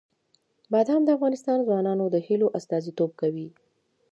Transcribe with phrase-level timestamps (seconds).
[0.71, 1.33] بادام د افغان
[1.67, 3.47] ځوانانو د هیلو استازیتوب کوي.